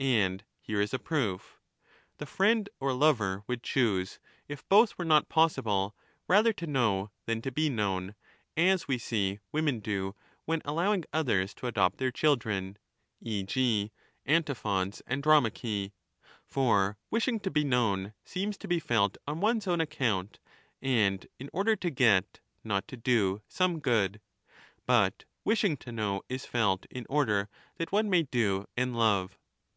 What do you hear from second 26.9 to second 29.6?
in order 1239 that one may do and love.